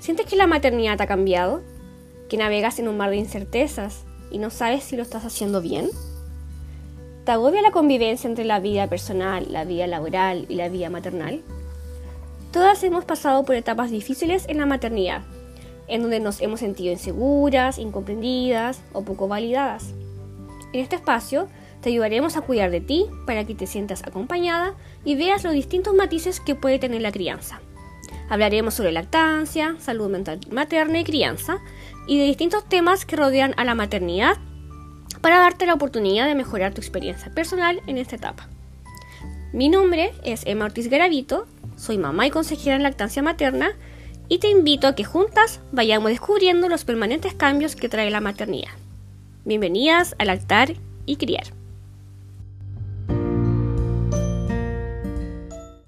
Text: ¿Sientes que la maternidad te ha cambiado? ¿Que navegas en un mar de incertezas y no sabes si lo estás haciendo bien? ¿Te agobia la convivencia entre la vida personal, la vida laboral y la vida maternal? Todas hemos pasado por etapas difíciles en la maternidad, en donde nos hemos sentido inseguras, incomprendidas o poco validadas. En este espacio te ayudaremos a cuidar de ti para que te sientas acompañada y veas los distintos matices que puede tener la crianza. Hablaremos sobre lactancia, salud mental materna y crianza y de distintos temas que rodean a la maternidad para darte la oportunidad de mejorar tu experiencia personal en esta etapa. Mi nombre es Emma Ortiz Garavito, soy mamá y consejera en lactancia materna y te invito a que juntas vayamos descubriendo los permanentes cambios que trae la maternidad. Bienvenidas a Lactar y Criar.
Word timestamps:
¿Sientes 0.00 0.24
que 0.24 0.36
la 0.36 0.46
maternidad 0.46 0.96
te 0.96 1.02
ha 1.02 1.06
cambiado? 1.06 1.60
¿Que 2.30 2.38
navegas 2.38 2.78
en 2.78 2.88
un 2.88 2.96
mar 2.96 3.10
de 3.10 3.18
incertezas 3.18 4.04
y 4.30 4.38
no 4.38 4.48
sabes 4.48 4.82
si 4.82 4.96
lo 4.96 5.02
estás 5.02 5.26
haciendo 5.26 5.60
bien? 5.60 5.90
¿Te 7.26 7.32
agobia 7.32 7.60
la 7.60 7.70
convivencia 7.70 8.26
entre 8.26 8.46
la 8.46 8.60
vida 8.60 8.86
personal, 8.86 9.52
la 9.52 9.64
vida 9.64 9.86
laboral 9.86 10.46
y 10.48 10.54
la 10.54 10.70
vida 10.70 10.88
maternal? 10.88 11.42
Todas 12.50 12.82
hemos 12.82 13.04
pasado 13.04 13.44
por 13.44 13.56
etapas 13.56 13.90
difíciles 13.90 14.46
en 14.48 14.56
la 14.56 14.64
maternidad, 14.64 15.20
en 15.86 16.00
donde 16.00 16.18
nos 16.18 16.40
hemos 16.40 16.60
sentido 16.60 16.92
inseguras, 16.92 17.76
incomprendidas 17.76 18.80
o 18.94 19.02
poco 19.02 19.28
validadas. 19.28 19.92
En 20.72 20.80
este 20.80 20.96
espacio 20.96 21.46
te 21.82 21.90
ayudaremos 21.90 22.38
a 22.38 22.40
cuidar 22.40 22.70
de 22.70 22.80
ti 22.80 23.04
para 23.26 23.44
que 23.44 23.54
te 23.54 23.66
sientas 23.66 24.02
acompañada 24.06 24.76
y 25.04 25.14
veas 25.14 25.44
los 25.44 25.52
distintos 25.52 25.92
matices 25.92 26.40
que 26.40 26.54
puede 26.54 26.78
tener 26.78 27.02
la 27.02 27.12
crianza. 27.12 27.60
Hablaremos 28.28 28.74
sobre 28.74 28.92
lactancia, 28.92 29.76
salud 29.78 30.08
mental 30.08 30.40
materna 30.50 31.00
y 31.00 31.04
crianza 31.04 31.58
y 32.06 32.18
de 32.18 32.24
distintos 32.24 32.68
temas 32.68 33.04
que 33.04 33.16
rodean 33.16 33.54
a 33.56 33.64
la 33.64 33.74
maternidad 33.74 34.36
para 35.20 35.38
darte 35.38 35.66
la 35.66 35.74
oportunidad 35.74 36.26
de 36.26 36.34
mejorar 36.34 36.72
tu 36.72 36.80
experiencia 36.80 37.32
personal 37.34 37.82
en 37.86 37.98
esta 37.98 38.16
etapa. 38.16 38.48
Mi 39.52 39.68
nombre 39.68 40.12
es 40.24 40.46
Emma 40.46 40.66
Ortiz 40.66 40.88
Garavito, 40.88 41.46
soy 41.76 41.98
mamá 41.98 42.26
y 42.26 42.30
consejera 42.30 42.76
en 42.76 42.82
lactancia 42.82 43.22
materna 43.22 43.72
y 44.28 44.38
te 44.38 44.48
invito 44.48 44.86
a 44.86 44.94
que 44.94 45.04
juntas 45.04 45.60
vayamos 45.72 46.10
descubriendo 46.10 46.68
los 46.68 46.84
permanentes 46.84 47.34
cambios 47.34 47.74
que 47.74 47.88
trae 47.88 48.10
la 48.10 48.20
maternidad. 48.20 48.70
Bienvenidas 49.44 50.14
a 50.18 50.24
Lactar 50.24 50.74
y 51.04 51.16
Criar. 51.16 51.59